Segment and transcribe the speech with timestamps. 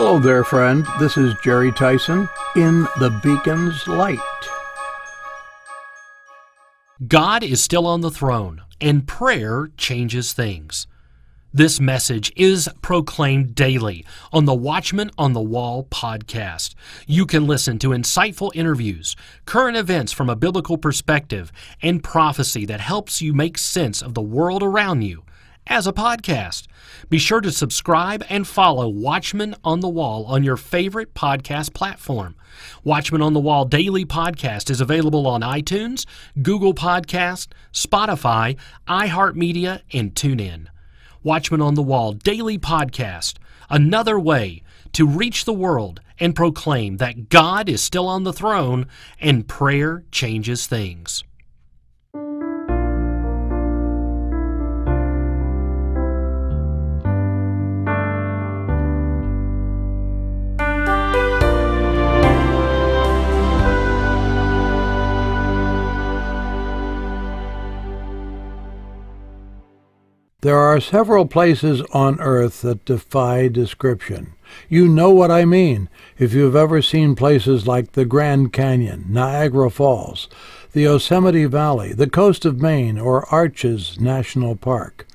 [0.00, 0.86] Hello there, friend.
[1.00, 4.20] This is Jerry Tyson in the Beacon's Light.
[7.08, 10.86] God is still on the throne, and prayer changes things.
[11.52, 16.76] This message is proclaimed daily on the Watchmen on the Wall podcast.
[17.08, 21.50] You can listen to insightful interviews, current events from a biblical perspective,
[21.82, 25.24] and prophecy that helps you make sense of the world around you
[25.68, 26.66] as a podcast.
[27.08, 32.34] Be sure to subscribe and follow Watchmen on the Wall on your favorite podcast platform.
[32.84, 36.06] Watchmen on the Wall Daily Podcast is available on iTunes,
[36.42, 38.56] Google Podcast, Spotify,
[38.88, 40.66] iHeartMedia, and TuneIn.
[41.22, 43.34] Watchmen on the Wall Daily Podcast,
[43.68, 44.62] another way
[44.92, 48.86] to reach the world and proclaim that God is still on the throne
[49.20, 51.24] and prayer changes things.
[70.48, 74.32] There are several places on earth that defy description.
[74.70, 79.70] You know what I mean if you've ever seen places like the Grand Canyon, Niagara
[79.70, 80.26] Falls,
[80.72, 85.06] the Yosemite Valley, the coast of Maine, or Arches National Park.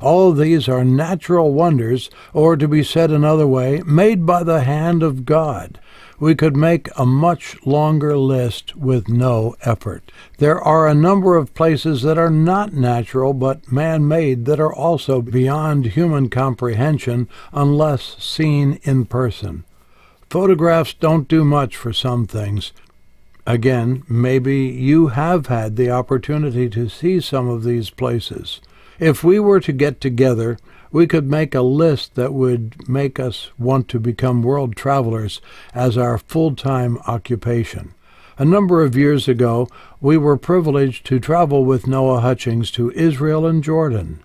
[0.00, 5.04] All these are natural wonders, or to be said another way, made by the hand
[5.04, 5.78] of God.
[6.20, 10.12] We could make a much longer list with no effort.
[10.36, 14.72] There are a number of places that are not natural but man made that are
[14.72, 19.64] also beyond human comprehension unless seen in person.
[20.28, 22.72] Photographs don't do much for some things.
[23.46, 28.60] Again, maybe you have had the opportunity to see some of these places.
[28.98, 30.58] If we were to get together,
[30.92, 35.40] we could make a list that would make us want to become world travelers
[35.74, 37.94] as our full time occupation.
[38.38, 39.68] A number of years ago,
[40.00, 44.20] we were privileged to travel with Noah Hutchings to Israel and Jordan.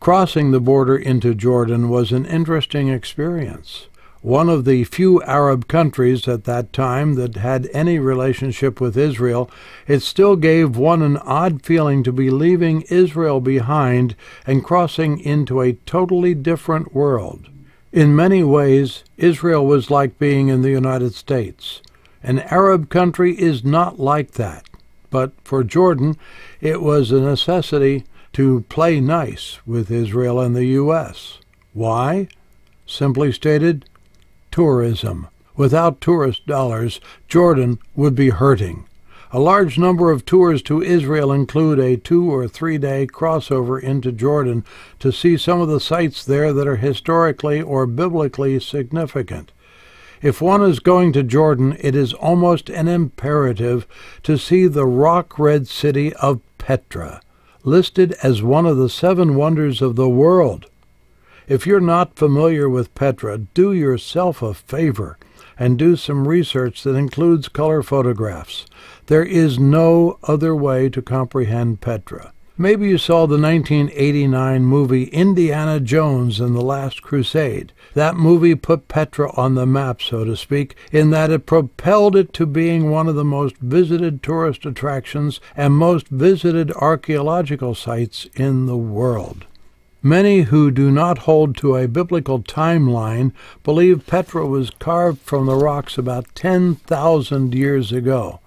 [0.00, 3.86] Crossing the border into Jordan was an interesting experience
[4.24, 9.50] one of the few Arab countries at that time that had any relationship with Israel,
[9.86, 15.60] it still gave one an odd feeling to be leaving Israel behind and crossing into
[15.60, 17.50] a totally different world.
[17.92, 21.82] In many ways, Israel was like being in the United States.
[22.22, 24.64] An Arab country is not like that.
[25.10, 26.16] But for Jordan,
[26.62, 31.40] it was a necessity to play nice with Israel and the U.S.
[31.74, 32.28] Why?
[32.86, 33.84] Simply stated,
[34.54, 35.26] tourism.
[35.56, 38.86] Without tourist dollars, Jordan would be hurting.
[39.32, 44.12] A large number of tours to Israel include a two or three day crossover into
[44.12, 44.64] Jordan
[45.00, 49.50] to see some of the sites there that are historically or biblically significant.
[50.22, 53.88] If one is going to Jordan, it is almost an imperative
[54.22, 57.20] to see the rock red city of Petra,
[57.64, 60.66] listed as one of the seven wonders of the world.
[61.46, 65.18] If you're not familiar with Petra, do yourself a favor
[65.58, 68.64] and do some research that includes color photographs.
[69.06, 72.32] There is no other way to comprehend Petra.
[72.56, 77.72] Maybe you saw the 1989 movie Indiana Jones and the Last Crusade.
[77.92, 82.32] That movie put Petra on the map, so to speak, in that it propelled it
[82.34, 88.64] to being one of the most visited tourist attractions and most visited archaeological sites in
[88.64, 89.46] the world.
[90.06, 93.32] Many who do not hold to a biblical timeline
[93.62, 98.40] believe Petra was carved from the rocks about 10,000 years ago.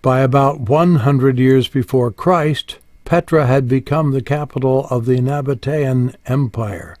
[0.00, 6.96] By about 100 years before Christ, Petra had become the capital of the Nabatean Empire.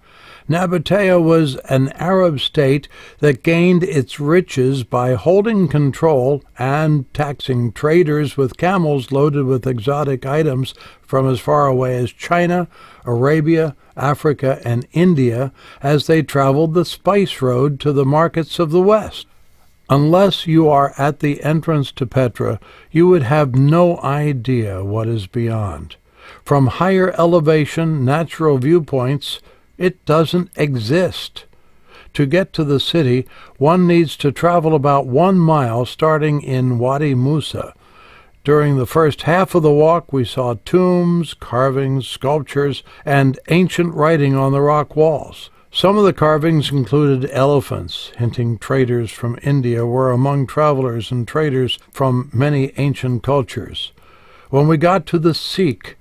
[0.48, 2.88] Nabatea was an Arab state
[3.20, 10.26] that gained its riches by holding control and taxing traders with camels loaded with exotic
[10.26, 12.68] items from as far away as China,
[13.04, 15.52] Arabia, Africa, and India
[15.82, 19.26] as they traveled the spice road to the markets of the West.
[19.90, 22.58] Unless you are at the entrance to Petra,
[22.90, 25.96] you would have no idea what is beyond.
[26.44, 29.40] From higher elevation natural viewpoints,
[29.78, 31.46] it doesn't exist.
[32.14, 33.26] To get to the city,
[33.56, 37.74] one needs to travel about one mile starting in Wadi Musa.
[38.44, 44.34] During the first half of the walk, we saw tombs, carvings, sculptures, and ancient writing
[44.34, 45.48] on the rock walls.
[45.70, 51.78] Some of the carvings included elephants, hinting traders from India were among travelers and traders
[51.92, 53.92] from many ancient cultures.
[54.50, 55.94] When we got to the Siq,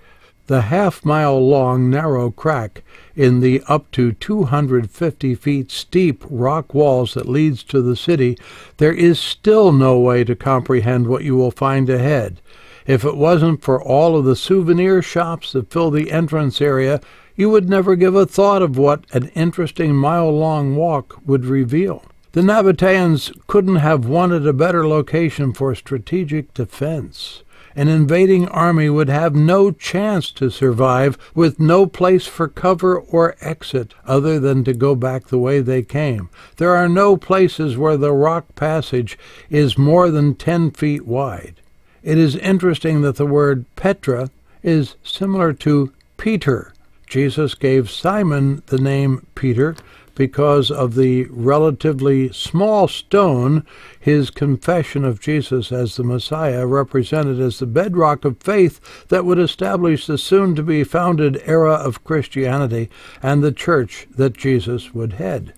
[0.52, 2.84] the half mile long narrow crack
[3.16, 8.38] in the up to 250 feet steep rock walls that leads to the city,
[8.76, 12.42] there is still no way to comprehend what you will find ahead.
[12.86, 17.00] If it wasn't for all of the souvenir shops that fill the entrance area,
[17.34, 22.04] you would never give a thought of what an interesting mile long walk would reveal.
[22.34, 27.44] The Nabateans couldn't have wanted a better location for strategic defense.
[27.76, 33.36] An invading army would have no chance to survive with no place for cover or
[33.40, 36.30] exit other than to go back the way they came.
[36.58, 39.18] There are no places where the rock passage
[39.50, 41.56] is more than ten feet wide.
[42.04, 44.30] It is interesting that the word Petra
[44.64, 46.74] is similar to Peter.
[47.08, 49.76] Jesus gave Simon the name Peter
[50.16, 53.66] because of the relatively small stone
[54.00, 59.40] his confession of Jesus as the Messiah represented as the bedrock of faith that would
[59.40, 62.90] establish the soon to be founded era of Christianity
[63.22, 65.54] and the church that Jesus would head.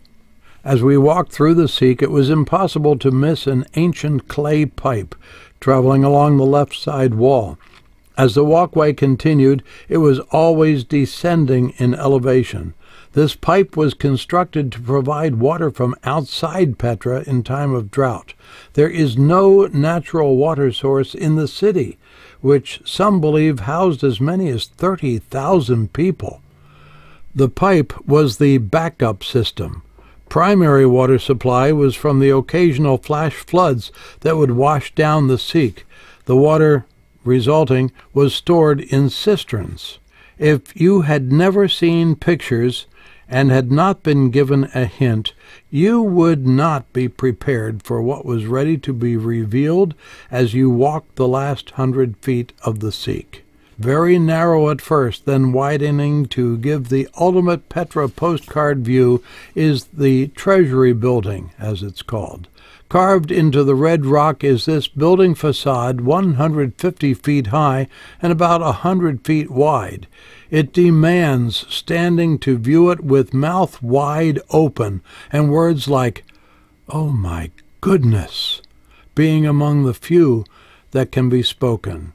[0.64, 5.16] As we walked through the Siq, it was impossible to miss an ancient clay pipe
[5.60, 7.58] traveling along the left side wall.
[8.18, 12.74] As the walkway continued, it was always descending in elevation.
[13.14, 18.34] This pipe was constructed to provide water from outside Petra in time of drought.
[18.74, 22.00] There is no natural water source in the city,
[22.42, 26.42] which some believe housed as many as 30,000 people.
[27.36, 29.84] The pipe was the backup system.
[30.28, 35.84] Primary water supply was from the occasional flash floods that would wash down the Siq.
[36.26, 36.86] The water
[37.24, 40.00] resulting was stored in cisterns.
[40.38, 42.88] If you had never seen pictures
[43.30, 45.34] and had not been given a hint,
[45.70, 49.94] you would not be prepared for what was ready to be revealed
[50.30, 53.42] as you walked the last hundred feet of the Siq.
[53.80, 59.24] Very narrow at first, then widening to give the ultimate Petra postcard view,
[59.56, 62.48] is the Treasury Building, as it's called.
[62.94, 67.88] Carved into the red rock is this building facade 150 feet high
[68.22, 70.06] and about a 100 feet wide.
[70.52, 75.02] It demands standing to view it with mouth wide open
[75.32, 76.24] and words like,
[76.88, 77.50] Oh my
[77.82, 78.62] goodness,
[79.16, 80.46] being among the few
[80.92, 82.14] that can be spoken.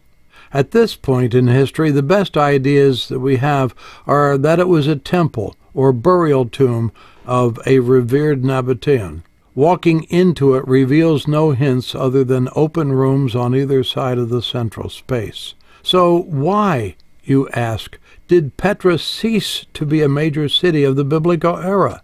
[0.52, 3.75] At this point in history, the best ideas that we have
[4.06, 6.92] are that it was a temple or burial tomb
[7.26, 9.22] of a revered Nabatean.
[9.58, 14.40] Walking into it reveals no hints other than open rooms on either side of the
[14.40, 15.55] central space.
[15.82, 16.94] So, why,
[17.25, 22.02] you ask, did Petra cease to be a major city of the biblical era?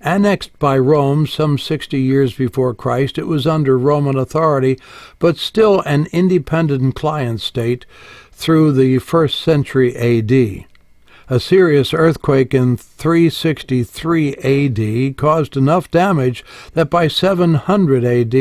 [0.00, 4.78] Annexed by Rome some 60 years before Christ, it was under Roman authority,
[5.18, 7.84] but still an independent client state
[8.32, 10.64] through the first century AD.
[11.32, 18.34] A serious earthquake in 363 AD caused enough damage that by 700 AD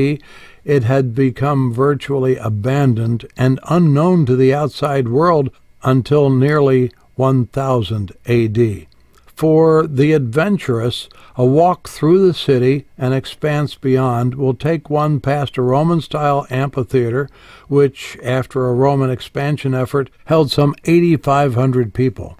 [0.65, 5.51] it had become virtually abandoned and unknown to the outside world
[5.83, 8.87] until nearly 1000 AD.
[9.35, 15.57] For the adventurous, a walk through the city and expanse beyond will take one past
[15.57, 17.29] a Roman style amphitheater,
[17.67, 22.35] which, after a Roman expansion effort, held some 8,500 people.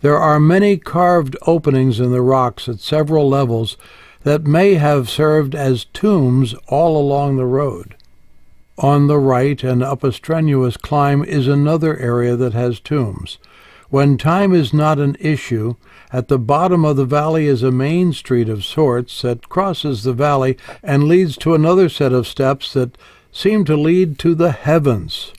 [0.00, 3.76] There are many carved openings in the rocks at several levels
[4.22, 7.96] that may have served as tombs all along the road.
[8.78, 13.38] On the right and up a strenuous climb is another area that has tombs.
[13.90, 15.74] When time is not an issue,
[16.12, 20.12] at the bottom of the valley is a main street of sorts that crosses the
[20.12, 22.96] valley and leads to another set of steps that
[23.32, 25.32] seem to lead to the heavens.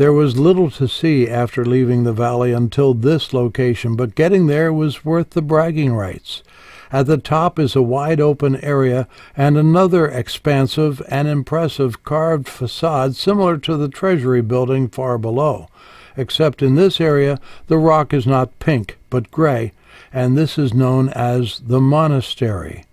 [0.00, 4.72] There was little to see after leaving the valley until this location, but getting there
[4.72, 6.42] was worth the bragging rights.
[6.90, 13.14] At the top is a wide open area and another expansive and impressive carved facade
[13.14, 15.68] similar to the Treasury building far below,
[16.16, 19.74] except in this area the rock is not pink but gray,
[20.14, 22.86] and this is known as the monastery.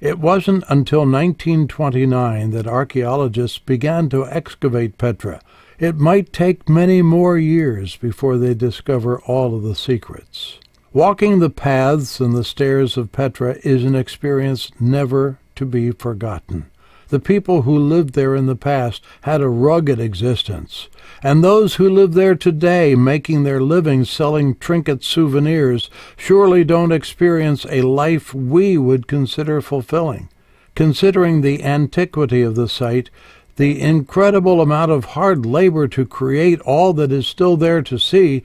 [0.00, 5.40] It wasn't until 1929 that archaeologists began to excavate Petra,
[5.82, 10.60] it might take many more years before they discover all of the secrets.
[10.92, 16.70] Walking the paths and the stairs of Petra is an experience never to be forgotten.
[17.08, 20.88] The people who lived there in the past had a rugged existence,
[21.20, 27.66] and those who live there today, making their living selling trinket souvenirs, surely don't experience
[27.68, 30.28] a life we would consider fulfilling.
[30.74, 33.10] Considering the antiquity of the site,
[33.56, 38.42] the incredible amount of hard labor to create all that is still there to see,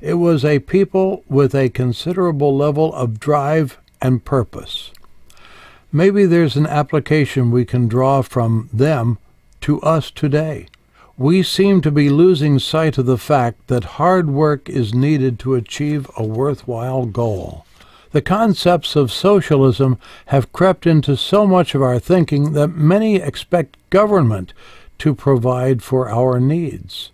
[0.00, 4.92] It was a people with a considerable level of drive and purpose.
[5.90, 9.18] Maybe there's an application we can draw from them
[9.62, 10.68] to us today.
[11.16, 15.56] We seem to be losing sight of the fact that hard work is needed to
[15.56, 17.64] achieve a worthwhile goal.
[18.10, 23.76] The concepts of socialism have crept into so much of our thinking that many expect
[23.90, 24.54] government
[24.98, 27.10] to provide for our needs.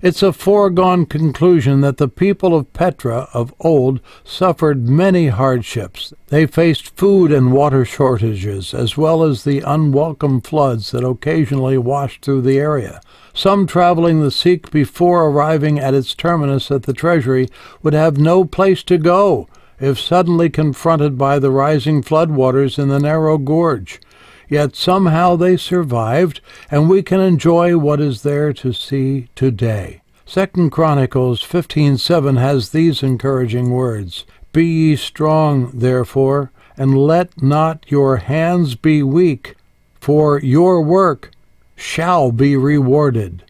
[0.00, 6.12] It's a foregone conclusion that the people of Petra of old suffered many hardships.
[6.28, 12.24] They faced food and water shortages, as well as the unwelcome floods that occasionally washed
[12.24, 13.00] through the area.
[13.34, 17.48] Some traveling the Siq before arriving at its terminus at the treasury
[17.82, 19.48] would have no place to go
[19.80, 24.00] if suddenly confronted by the rising floodwaters in the narrow gorge.
[24.48, 30.00] Yet somehow they survived, and we can enjoy what is there to see today.
[30.24, 38.16] Second Chronicles 15:7 has these encouraging words: Be ye strong, therefore, and let not your
[38.16, 39.56] hands be weak,
[40.00, 41.30] for your work
[41.76, 43.42] shall be rewarded.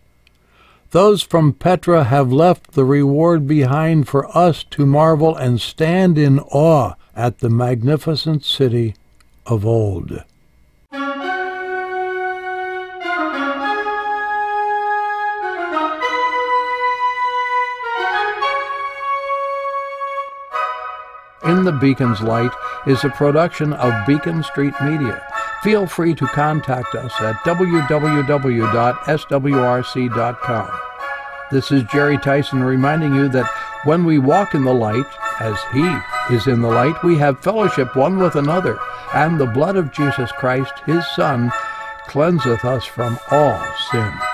[0.90, 6.40] Those from Petra have left the reward behind for us to marvel and stand in
[6.40, 8.95] awe at the magnificent city
[9.45, 10.25] of old.
[21.45, 22.52] In the Beacon's Light
[22.87, 25.23] is a production of Beacon Street Media.
[25.62, 27.90] Feel free to contact us at www.swrc.com.
[31.50, 33.50] This is Jerry Tyson reminding you that
[33.84, 35.06] when we walk in the light,
[35.40, 35.96] as He
[36.34, 38.78] is in the light, we have fellowship one with another,
[39.14, 41.50] and the blood of Jesus Christ, His Son,
[42.06, 43.60] cleanseth us from all
[43.90, 44.27] sin.